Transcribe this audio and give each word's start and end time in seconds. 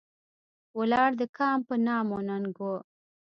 ولاړ 0.77 1.09
د 1.21 1.23
کام 1.37 1.59
په 1.67 1.75
نام 1.87 2.05
او 2.15 2.19
ننګ 2.29 2.53
و. 2.63 2.67